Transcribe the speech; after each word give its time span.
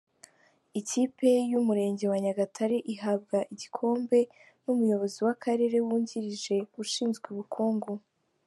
Ikipe 0.79 1.29
y’umurenge 1.51 2.03
wa 2.11 2.17
Nyagatare 2.25 2.77
ihabwa 2.93 3.37
igikombe 3.53 4.19
n’umuyobozi 4.63 5.17
w’akarere 5.25 5.77
wungirije 5.85 6.55
ushinzwe 6.81 7.25
ubukungu. 7.35 7.91